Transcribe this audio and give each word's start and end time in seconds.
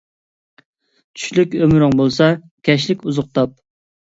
چۈشلۈك 1.19 1.53
ئۆمرۈڭ 1.59 1.93
بولسا، 2.01 2.31
كەچلىك 2.71 3.05
ئوزۇق 3.07 3.33
تاپ 3.39 3.55